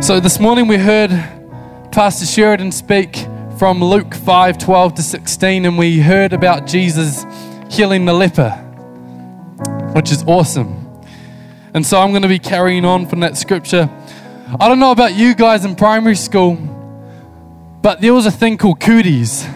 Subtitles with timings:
[0.00, 1.10] So this morning we heard
[1.92, 3.16] Pastor Sheridan speak
[3.56, 7.24] from Luke 5 12 to 16, and we heard about Jesus
[7.70, 8.50] healing the leper,
[9.94, 11.02] which is awesome.
[11.72, 13.88] And so I'm going to be carrying on from that scripture.
[14.58, 16.56] I don't know about you guys in primary school,
[17.80, 19.46] but there was a thing called cooties.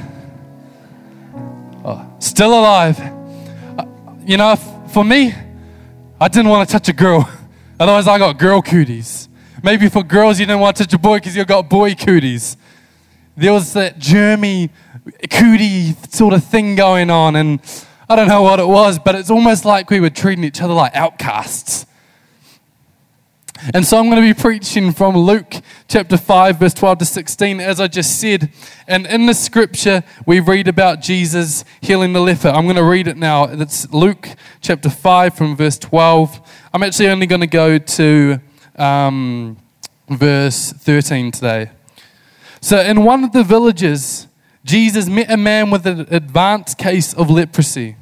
[1.84, 3.00] Oh, still alive.
[3.00, 3.84] Uh,
[4.24, 4.54] you know,
[4.92, 5.34] for me,
[6.20, 7.28] I didn't want to touch a girl.
[7.80, 9.29] Otherwise, I got girl cooties.
[9.62, 12.56] Maybe for girls, you didn't want to touch a boy because you got boy cooties.
[13.36, 14.70] There was that germy
[15.30, 17.60] cootie sort of thing going on, and
[18.08, 20.72] I don't know what it was, but it's almost like we were treating each other
[20.72, 21.84] like outcasts.
[23.74, 25.54] And so I'm going to be preaching from Luke
[25.86, 28.50] chapter 5, verse 12 to 16, as I just said.
[28.88, 32.48] And in the scripture, we read about Jesus healing the leper.
[32.48, 33.44] I'm going to read it now.
[33.44, 34.30] It's Luke
[34.62, 36.40] chapter 5 from verse 12.
[36.72, 38.40] I'm actually only going to go to
[38.76, 39.56] um,
[40.08, 41.70] verse 13 today.
[42.60, 44.26] So, in one of the villages,
[44.64, 47.96] Jesus met a man with an advanced case of leprosy.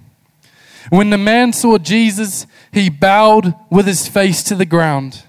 [0.90, 5.24] When the man saw Jesus, he bowed with his face to the ground,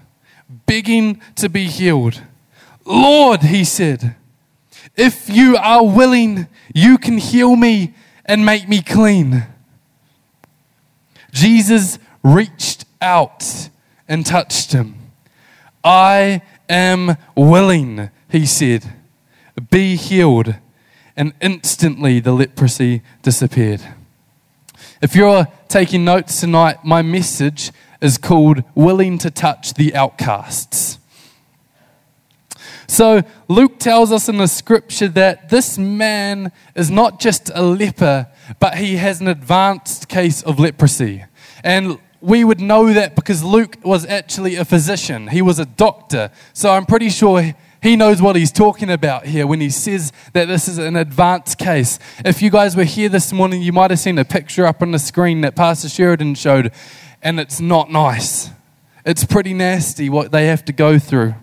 [0.65, 2.21] begging to be healed.
[2.85, 4.15] Lord, he said,
[4.95, 7.93] if you are willing, you can heal me
[8.25, 9.45] and make me clean.
[11.31, 13.69] Jesus reached out
[14.07, 14.98] and touched him.
[15.83, 18.93] I am willing, he said.
[19.69, 20.55] Be healed.
[21.15, 23.81] And instantly the leprosy disappeared.
[25.01, 30.99] If you're taking notes tonight, my message is called Willing to Touch the Outcasts.
[32.87, 38.27] So, Luke tells us in the scripture that this man is not just a leper,
[38.59, 41.23] but he has an advanced case of leprosy.
[41.63, 46.31] And we would know that because Luke was actually a physician, he was a doctor.
[46.53, 50.45] So I'm pretty sure he knows what he's talking about here when he says that
[50.45, 51.97] this is an advanced case.
[52.25, 54.91] If you guys were here this morning, you might have seen a picture up on
[54.91, 56.73] the screen that Pastor Sheridan showed,
[57.21, 58.49] and it's not nice.
[59.05, 61.35] It's pretty nasty what they have to go through.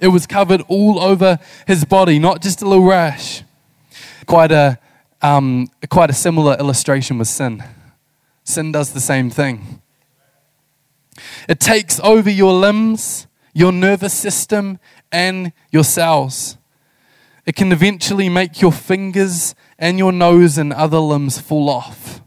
[0.00, 3.44] It was covered all over his body, not just a little rash.
[4.26, 4.78] Quite a,
[5.22, 7.62] um, quite a similar illustration with sin.
[8.50, 9.80] Sin does the same thing.
[11.48, 14.80] It takes over your limbs, your nervous system,
[15.12, 16.56] and your cells.
[17.46, 22.22] It can eventually make your fingers and your nose and other limbs fall off.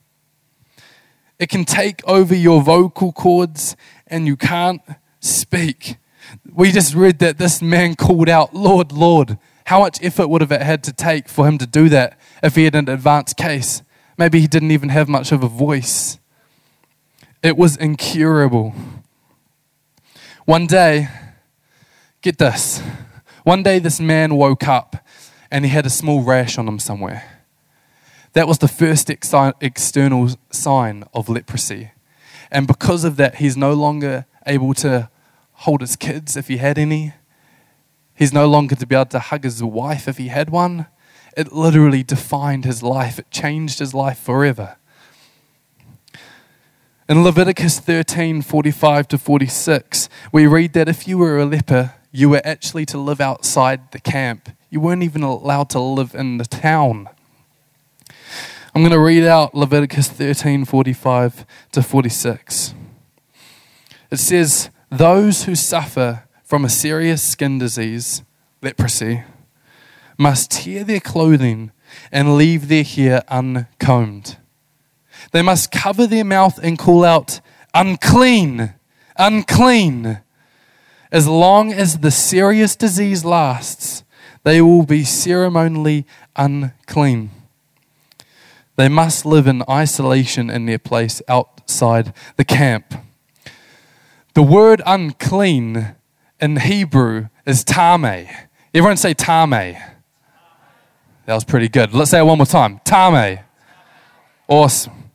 [1.39, 3.75] It can take over your vocal cords
[4.07, 4.81] and you can't
[5.19, 5.97] speak.
[6.49, 9.37] We just read that this man called out, Lord, Lord.
[9.65, 12.55] How much effort would have it had to take for him to do that if
[12.55, 13.83] he had an advanced case?
[14.23, 16.17] Maybe he didn't even have much of a voice.
[17.43, 18.73] It was incurable.
[20.45, 21.09] One day,
[22.21, 22.81] get this.
[23.43, 24.95] One day, this man woke up
[25.51, 27.41] and he had a small rash on him somewhere.
[28.31, 31.91] That was the first ex- external sign of leprosy.
[32.49, 35.09] And because of that, he's no longer able to
[35.51, 37.11] hold his kids if he had any.
[38.15, 40.85] He's no longer to be able to hug his wife if he had one.
[41.35, 44.77] It literally defined his life, it changed his life forever.
[47.09, 52.29] In Leviticus 13 45 to 46, we read that if you were a leper, you
[52.29, 54.49] were actually to live outside the camp.
[54.69, 57.09] You weren't even allowed to live in the town.
[58.75, 62.73] I'm going to read out Leviticus 13 45 to 46.
[64.09, 68.23] It says, Those who suffer from a serious skin disease,
[68.61, 69.23] leprosy,
[70.23, 71.71] must tear their clothing
[72.11, 74.37] and leave their hair uncombed.
[75.33, 77.41] They must cover their mouth and call out,
[77.73, 78.73] unclean,
[79.17, 80.19] unclean.
[81.11, 84.03] As long as the serious disease lasts,
[84.43, 87.29] they will be ceremonially unclean.
[88.77, 92.95] They must live in isolation in their place outside the camp.
[94.33, 95.95] The word unclean
[96.39, 98.27] in Hebrew is tame.
[98.73, 99.75] Everyone say tame.
[101.25, 101.93] That was pretty good.
[101.93, 102.81] Let's say it one more time.
[102.83, 103.39] Tame.
[104.47, 105.11] Awesome.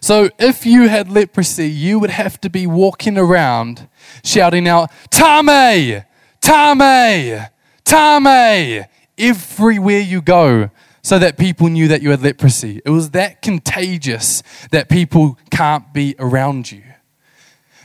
[0.00, 3.88] So if you had leprosy, you would have to be walking around
[4.24, 6.02] shouting out, Tame,
[6.40, 7.46] Tame,
[7.84, 8.84] Tame,
[9.16, 10.70] everywhere you go,
[11.02, 12.80] so that people knew that you had leprosy.
[12.84, 16.82] It was that contagious that people can't be around you.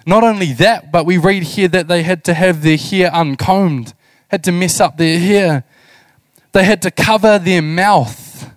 [0.05, 3.93] Not only that, but we read here that they had to have their hair uncombed,
[4.29, 5.63] had to mess up their hair.
[6.51, 8.51] They had to cover their mouth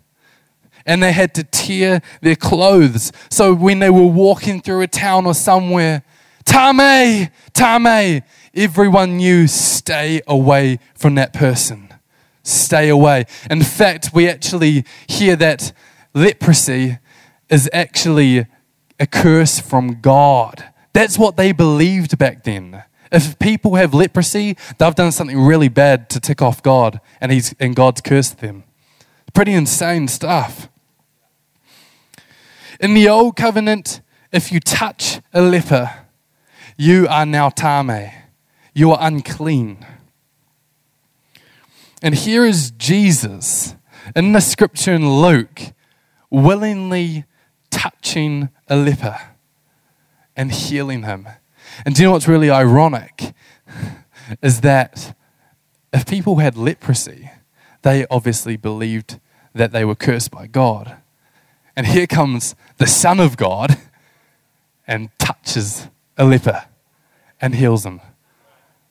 [0.87, 3.13] and they had to tear their clothes.
[3.31, 6.03] So when they were walking through a town or somewhere,
[6.45, 8.23] Tame, Tame,
[8.55, 11.89] everyone knew stay away from that person.
[12.43, 13.27] Stay away.
[13.51, 15.73] In fact, we actually hear that
[16.15, 16.99] leprosy
[17.49, 18.47] is actually
[18.99, 20.65] a curse from God.
[20.93, 22.83] That's what they believed back then.
[23.11, 27.55] If people have leprosy, they've done something really bad to tick off God, and, he's,
[27.59, 28.65] and God's cursed them.
[29.35, 30.69] Pretty insane stuff.
[32.81, 34.01] In the old covenant,
[34.33, 36.07] if you touch a leper,
[36.77, 38.11] you are now tame.
[38.73, 39.85] You are unclean.
[42.03, 43.75] And here is Jesus
[44.17, 45.61] in the scripture in Luke
[46.31, 47.25] willingly
[47.71, 49.19] touching a leper
[50.35, 51.29] and healing him.
[51.85, 53.33] And do you know what's really ironic?
[54.43, 55.17] Is that
[55.93, 57.31] if people had leprosy,
[57.83, 59.19] they obviously believed
[59.55, 60.97] that they were cursed by God.
[61.77, 63.79] And here comes the Son of God
[64.87, 66.67] and touches a leper
[67.41, 68.01] and heals him,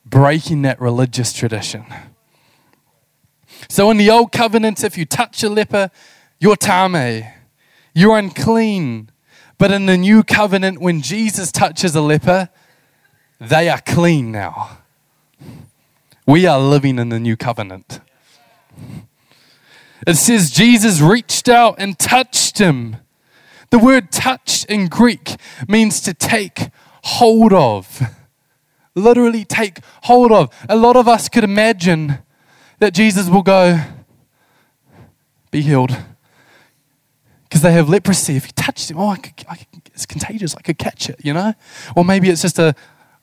[0.06, 1.86] breaking that religious tradition.
[3.68, 5.92] So in the old covenant, if you touch a leper,
[6.40, 7.32] you're tame, eh?
[7.94, 9.12] you're unclean.
[9.58, 12.50] But in the new covenant, when Jesus touches a leper,
[13.40, 14.80] they are clean now.
[16.26, 18.02] We are living in the new covenant.
[20.06, 22.98] It says Jesus reached out and touched him.
[23.70, 25.36] The word touched in Greek
[25.68, 26.70] means to take
[27.04, 28.02] hold of.
[28.96, 30.50] Literally take hold of.
[30.68, 32.20] A lot of us could imagine
[32.80, 33.80] that Jesus will go,
[35.52, 35.96] be healed.
[37.44, 38.36] Because they have leprosy.
[38.36, 40.56] If you touch them, oh, I could, I could, it's contagious.
[40.56, 41.54] I could catch it, you know?
[41.96, 42.76] Or maybe it's just a,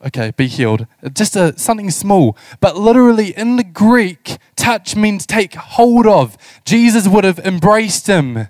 [0.05, 0.87] okay, be healed.
[1.13, 2.37] Just a, something small.
[2.59, 6.37] But literally in the Greek, touch means take hold of.
[6.65, 8.47] Jesus would have embraced him.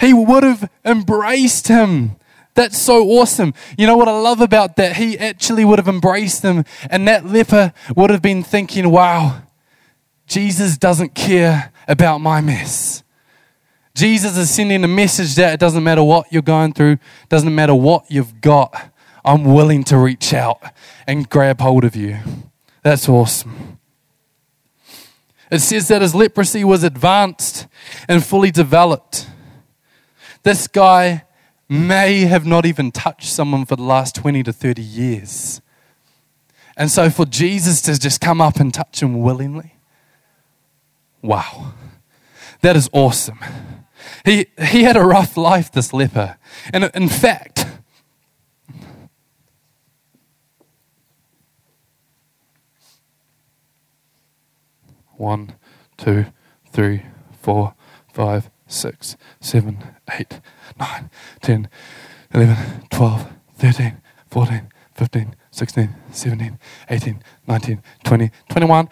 [0.00, 2.16] He would have embraced him.
[2.54, 3.54] That's so awesome.
[3.78, 4.96] You know what I love about that?
[4.96, 9.42] He actually would have embraced them, and that leper would have been thinking, wow,
[10.26, 13.04] Jesus doesn't care about my mess.
[13.94, 16.98] Jesus is sending a message that it doesn't matter what you're going through,
[17.28, 18.92] doesn't matter what you've got,
[19.24, 20.60] I'm willing to reach out
[21.06, 22.18] and grab hold of you.
[22.82, 23.78] That's awesome.
[25.50, 27.66] It says that his leprosy was advanced
[28.08, 29.28] and fully developed.
[30.42, 31.24] This guy
[31.68, 35.60] may have not even touched someone for the last 20 to 30 years.
[36.76, 39.76] And so for Jesus to just come up and touch him willingly,
[41.20, 41.74] wow,
[42.62, 43.38] that is awesome.
[44.24, 46.36] He, he had a rough life, this leper.
[46.72, 47.66] And in fact,
[55.16, 55.54] one,
[55.96, 56.26] two,
[56.70, 57.02] three,
[57.40, 57.74] four,
[58.12, 59.78] five, six, seven,
[60.18, 60.40] eight,
[60.78, 61.10] 9,
[61.40, 61.68] 10,
[62.34, 62.56] 11,
[62.90, 66.58] 12, 13, 14, 15, 16, 17,
[66.90, 68.88] 18, 19, 20, 21,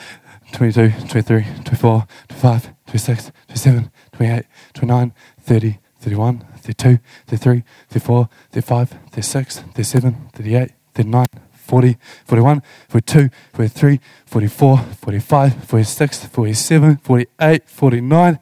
[0.53, 4.45] 22, 23, 24, 25, 26, 27, 28,
[4.75, 14.01] 29, 30, 31, 32, 33, 34, 35, 36, 37, 38, 39, 40, 41, 42, 43,
[14.27, 18.39] 44, 45, 46, 47, 48, 49,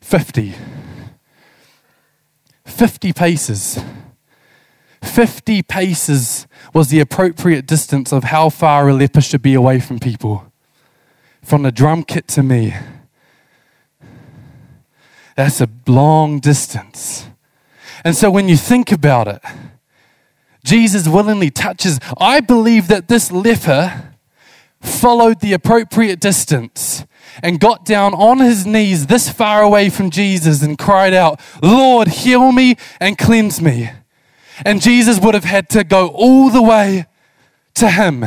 [0.00, 0.54] 50.
[2.64, 3.82] 50 paces.
[5.02, 9.98] 50 paces was the appropriate distance of how far a leper should be away from
[9.98, 10.49] people.
[11.42, 12.74] From the drum kit to me.
[15.36, 17.26] That's a long distance.
[18.04, 19.42] And so when you think about it,
[20.64, 21.98] Jesus willingly touches.
[22.18, 24.14] I believe that this leper
[24.80, 27.04] followed the appropriate distance
[27.42, 32.08] and got down on his knees this far away from Jesus and cried out, Lord,
[32.08, 33.90] heal me and cleanse me.
[34.64, 37.06] And Jesus would have had to go all the way
[37.74, 38.24] to him,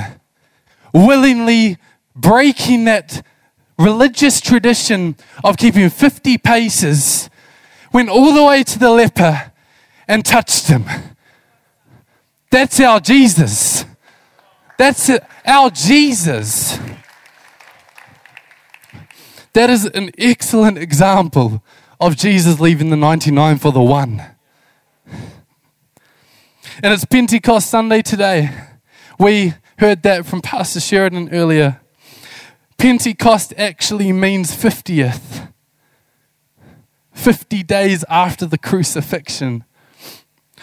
[0.93, 1.77] willingly
[2.15, 3.25] breaking that
[3.77, 7.29] religious tradition of keeping 50 paces,
[7.91, 9.51] went all the way to the leper
[10.07, 10.85] and touched him.
[12.49, 13.85] That's our Jesus.
[14.77, 15.09] That's
[15.45, 16.77] our Jesus.
[19.53, 21.63] That is an excellent example
[21.99, 24.23] of Jesus leaving the 99 for the one.
[26.81, 28.49] And it's Pentecost Sunday today.
[29.19, 31.79] We heard that from Pastor Sheridan earlier.
[32.83, 35.53] Pentecost actually means 50th.
[37.13, 39.63] 50 days after the crucifixion.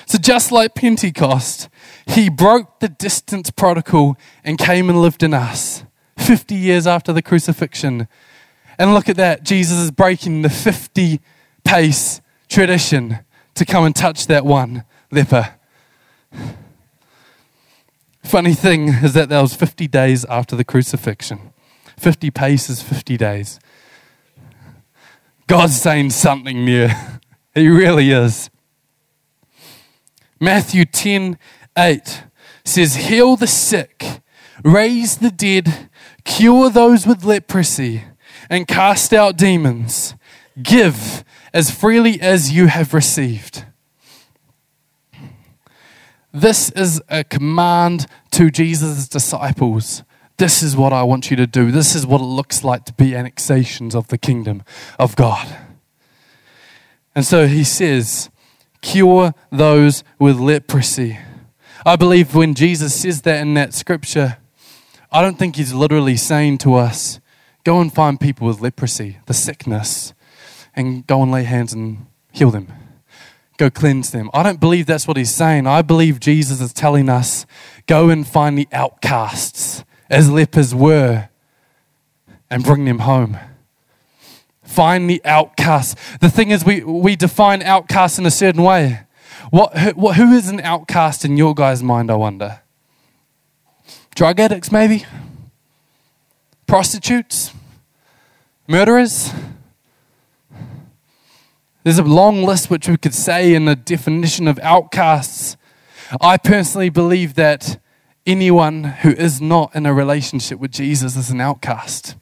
[0.05, 1.71] So, just like Pentecost,
[2.07, 5.85] he broke the distance protocol and came and lived in us.
[6.19, 8.07] 50 years after the crucifixion,
[8.79, 9.43] and look at that.
[9.43, 11.23] Jesus is breaking the 50
[11.65, 13.21] pace tradition
[13.55, 15.55] to come and touch that one leper
[18.23, 21.50] Funny thing is that that was 50 days after the crucifixion.
[22.01, 23.61] 50 paces, 50 days.
[25.47, 27.21] God's saying something there.
[27.55, 28.49] he really is.
[30.41, 31.39] Matthew 10
[31.77, 32.25] 8
[32.65, 34.23] says, Heal the sick,
[34.65, 35.91] raise the dead,
[36.25, 38.05] cure those with leprosy,
[38.49, 40.15] and cast out demons.
[40.63, 43.67] Give as freely as you have received.
[46.33, 50.03] This is a command to Jesus' disciples.
[50.41, 51.71] This is what I want you to do.
[51.71, 54.63] This is what it looks like to be annexations of the kingdom
[54.99, 55.47] of God.
[57.15, 58.31] And so he says,
[58.81, 61.19] cure those with leprosy.
[61.85, 64.39] I believe when Jesus says that in that scripture,
[65.13, 67.21] I don't think he's literally saying to us,
[67.63, 70.15] go and find people with leprosy, the sickness,
[70.75, 72.73] and go and lay hands and heal them
[73.59, 74.31] go cleanse them.
[74.33, 75.67] I don't believe that's what he's saying.
[75.67, 77.45] I believe Jesus is telling us
[77.87, 81.29] go and find the outcasts as lepers were
[82.51, 83.39] and bring them home.
[84.65, 85.95] Find the outcasts.
[86.21, 89.01] The thing is, we, we define outcasts in a certain way.
[89.51, 92.61] What, who, who is an outcast in your guys' mind, I wonder?
[94.15, 95.05] Drug addicts, maybe?
[96.67, 97.53] Prostitutes?
[98.69, 99.33] Murderers?
[101.83, 105.57] There's a long list which we could say in the definition of outcasts.
[106.21, 107.81] I personally believe that
[108.31, 112.15] anyone who is not in a relationship with Jesus is an outcast.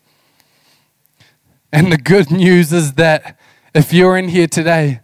[1.70, 3.38] And the good news is that
[3.74, 5.00] if you're in here today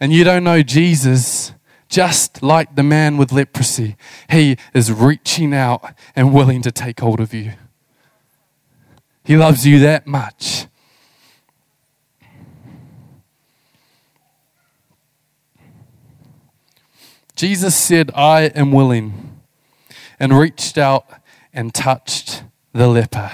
[0.00, 1.52] and you don't know Jesus,
[1.90, 3.96] just like the man with leprosy,
[4.30, 5.84] he is reaching out
[6.16, 7.52] and willing to take hold of you.
[9.24, 10.66] He loves you that much.
[17.40, 19.40] Jesus said, I am willing,
[20.18, 21.06] and reached out
[21.54, 22.44] and touched
[22.74, 23.30] the leper,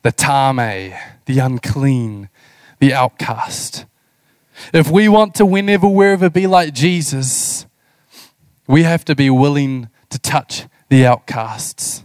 [0.00, 0.94] the tame,
[1.26, 2.30] the unclean,
[2.78, 3.84] the outcast.
[4.72, 7.66] If we want to whenever, wherever be like Jesus,
[8.66, 12.04] we have to be willing to touch the outcasts.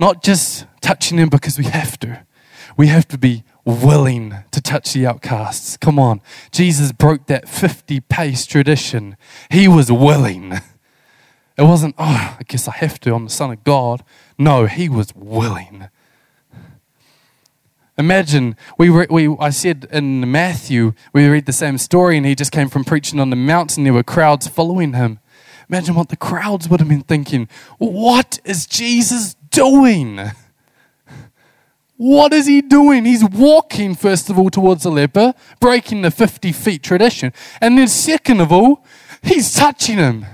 [0.00, 2.26] Not just touching them because we have to,
[2.76, 5.76] we have to be willing to touch the outcasts.
[5.76, 6.20] Come on.
[6.50, 9.16] Jesus broke that 50 pace tradition.
[9.50, 10.52] He was willing.
[11.58, 13.14] It wasn't, oh, I guess I have to.
[13.14, 14.02] I'm the Son of God.
[14.38, 15.88] No, he was willing.
[17.98, 22.34] Imagine, we, re- we, I said in Matthew, we read the same story, and he
[22.34, 23.84] just came from preaching on the mountain.
[23.84, 25.18] There were crowds following him.
[25.68, 27.46] Imagine what the crowds would have been thinking.
[27.76, 30.18] What is Jesus doing?
[32.02, 33.04] What is he doing?
[33.04, 37.30] He's walking, first of all, towards the leper, breaking the 50 feet tradition.
[37.60, 38.82] And then, second of all,
[39.22, 40.24] he's touching him.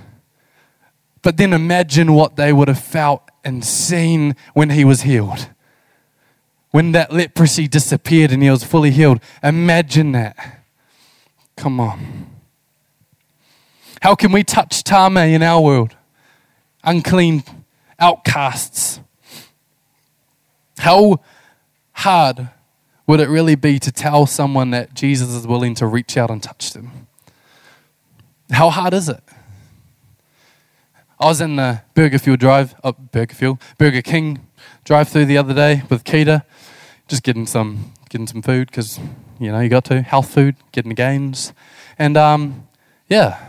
[1.22, 5.48] But then imagine what they would have felt and seen when he was healed.
[6.70, 9.18] When that leprosy disappeared and he was fully healed.
[9.42, 10.62] Imagine that.
[11.56, 12.28] Come on.
[14.02, 15.96] How can we touch Tame in our world?
[16.84, 17.42] Unclean
[17.98, 19.00] outcasts.
[20.78, 21.18] How
[21.96, 22.50] hard
[23.06, 26.42] would it really be to tell someone that Jesus is willing to reach out and
[26.42, 27.06] touch them?
[28.50, 29.22] How hard is it?
[31.18, 34.46] I was in the Burgerfield drive, oh, Burgerfield, Burger King
[34.84, 36.44] drive through the other day with Keita,
[37.08, 39.00] just getting some getting some food because
[39.40, 41.52] you know you got to health food, getting the gains,
[41.98, 42.68] and um,
[43.08, 43.48] yeah,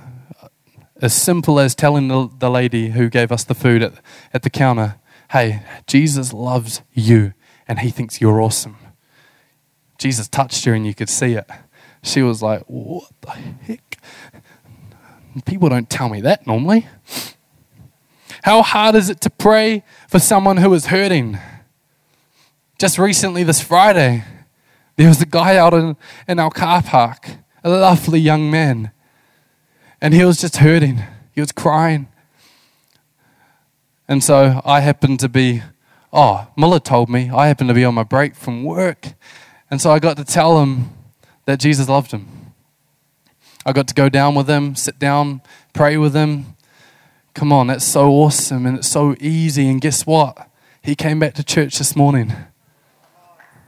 [1.02, 3.94] as simple as telling the, the lady who gave us the food at,
[4.34, 4.96] at the counter,
[5.32, 7.34] "Hey, Jesus loves you
[7.68, 8.78] and he thinks you're awesome.
[9.98, 11.50] Jesus touched her and you could see it.
[12.04, 14.00] She was like, What the heck?
[15.46, 16.88] People don't tell me that normally.
[18.44, 21.38] How hard is it to pray for someone who is hurting?
[22.78, 24.24] Just recently, this Friday,
[24.96, 25.98] there was a guy out in,
[26.28, 27.28] in our car park,
[27.64, 28.92] a lovely young man,
[30.00, 31.04] and he was just hurting.
[31.34, 32.08] He was crying.
[34.08, 35.62] And so I happened to be
[36.12, 39.14] oh, Muller told me I happened to be on my break from work.
[39.70, 40.90] And so I got to tell him
[41.46, 42.54] that Jesus loved him.
[43.66, 45.42] I got to go down with him, sit down,
[45.74, 46.56] pray with him.
[47.34, 49.70] Come on, that's so awesome and it's so easy.
[49.70, 50.50] And guess what?
[50.82, 52.34] He came back to church this morning.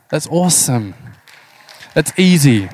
[0.09, 0.95] That's awesome.
[1.93, 2.69] That's easy.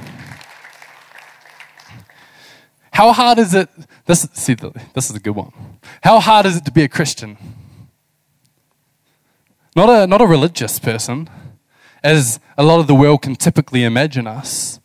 [2.91, 3.69] How hard is it?
[4.05, 4.53] This, see,
[4.93, 5.51] this is a good one.
[6.01, 7.37] How hard is it to be a Christian?
[9.75, 11.29] Not a, not a religious person,
[12.01, 14.79] as a lot of the world can typically imagine us.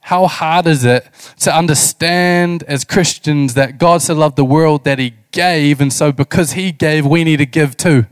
[0.00, 1.08] How hard is it
[1.40, 6.10] to understand as Christians that God so loved the world that He gave, and so
[6.10, 8.06] because He gave, we need to give too?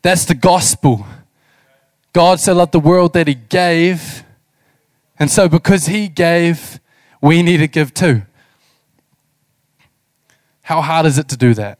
[0.00, 1.06] That's the gospel.
[2.14, 4.24] God so loved the world that He gave,
[5.18, 6.80] and so because He gave,
[7.20, 8.22] we need to give too.
[10.62, 11.78] How hard is it to do that?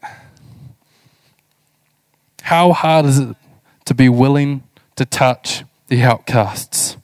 [2.43, 3.37] How hard is it
[3.85, 4.65] to be willing
[4.97, 6.97] to touch the outcasts?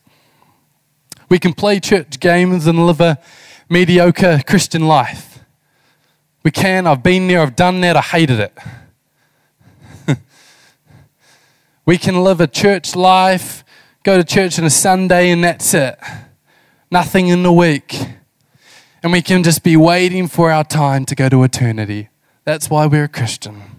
[1.28, 3.18] We can play church games and live a
[3.68, 5.40] mediocre Christian life.
[6.42, 6.86] We can.
[6.86, 8.58] I've been there, I've done that, I hated it.
[11.86, 13.64] we can live a church life,
[14.02, 15.98] go to church on a Sunday, and that's it.
[16.90, 17.96] Nothing in the week.
[19.02, 22.08] And we can just be waiting for our time to go to eternity.
[22.44, 23.77] That's why we're a Christian.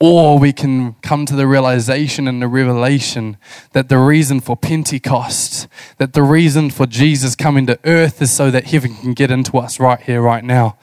[0.00, 3.36] Or we can come to the realization and the revelation
[3.72, 8.50] that the reason for Pentecost, that the reason for Jesus coming to earth is so
[8.52, 10.78] that heaven can get into us right here, right now.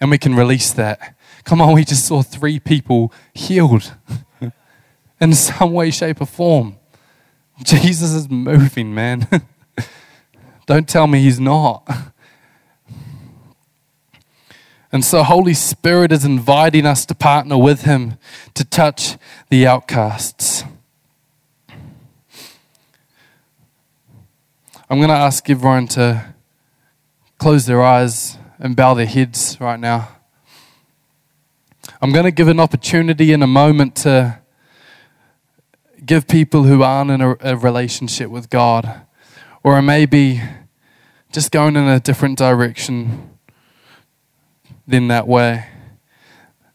[0.00, 1.14] And we can release that.
[1.44, 3.92] Come on, we just saw three people healed
[5.20, 6.76] in some way, shape, or form.
[7.62, 9.28] Jesus is moving, man.
[10.66, 11.86] Don't tell me he's not.
[14.94, 18.18] And so, Holy Spirit is inviting us to partner with Him
[18.52, 19.16] to touch
[19.48, 20.64] the outcasts.
[24.90, 26.34] I'm going to ask everyone to
[27.38, 30.08] close their eyes and bow their heads right now.
[32.02, 34.40] I'm going to give an opportunity in a moment to
[36.04, 39.06] give people who aren't in a, a relationship with God,
[39.62, 40.42] or maybe
[41.32, 43.31] just going in a different direction
[44.92, 45.66] them that way.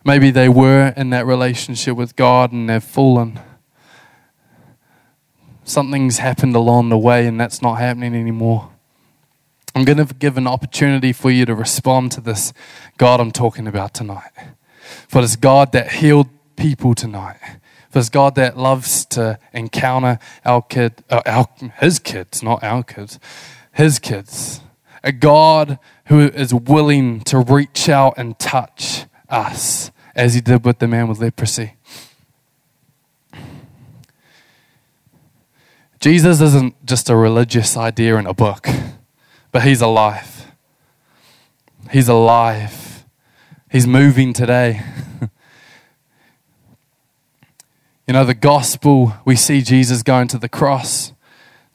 [0.04, 3.40] Maybe they were in that relationship with God and they've fallen.
[5.64, 8.70] Something's happened along the way and that's not happening anymore.
[9.76, 12.52] I'm going to give an opportunity for you to respond to this
[12.98, 14.32] God I'm talking about tonight.
[15.08, 17.38] For this God that healed people tonight.
[17.90, 21.48] For this God that loves to encounter our kid, uh, our,
[21.80, 23.20] his kids, not our kids,
[23.74, 24.62] his kids.
[25.04, 30.80] A God who is willing to reach out and touch us as he did with
[30.80, 31.74] the man with leprosy.
[36.00, 38.68] Jesus isn't just a religious idea in a book,
[39.52, 40.52] but he's alive.
[41.92, 43.06] He's alive.
[43.70, 44.82] He's moving today.
[48.08, 51.14] you know, the gospel, we see Jesus going to the cross,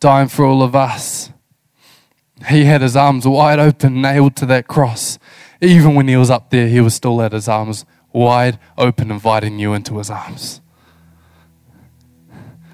[0.00, 1.32] dying for all of us.
[2.48, 5.18] He had his arms wide open, nailed to that cross.
[5.60, 9.58] Even when he was up there, he was still at his arms wide open, inviting
[9.58, 10.60] you into his arms.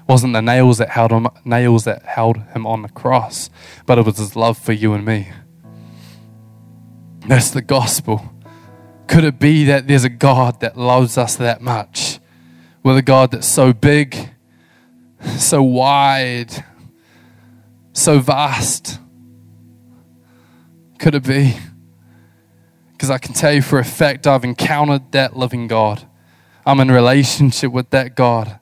[0.07, 3.49] wasn't the nails that held him nails that held him on the cross,
[3.85, 5.31] but it was his love for you and me.
[7.27, 8.33] That's the gospel.
[9.07, 12.19] Could it be that there's a God that loves us that much?
[12.81, 14.31] With a God that's so big,
[15.37, 16.63] so wide,
[17.93, 18.99] so vast
[20.99, 21.57] could it be?
[22.91, 26.05] Because I can tell you for a fact I've encountered that living God.
[26.65, 28.59] I'm in relationship with that God.